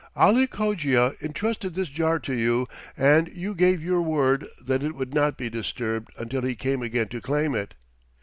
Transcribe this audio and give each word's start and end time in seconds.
"Ali 0.15 0.47
Cogia 0.47 1.13
entrusted 1.21 1.75
this 1.75 1.87
jar 1.91 2.17
to 2.21 2.33
you, 2.33 2.67
and 2.97 3.27
you 3.27 3.53
gave 3.53 3.83
your 3.83 4.01
word 4.01 4.47
that 4.59 4.81
it 4.81 4.95
would 4.95 5.13
not 5.13 5.37
be 5.37 5.47
disturbed 5.47 6.09
until 6.17 6.41
he 6.41 6.55
came 6.55 6.81
again 6.81 7.09
to 7.09 7.21
claim 7.21 7.53
it. 7.53 7.75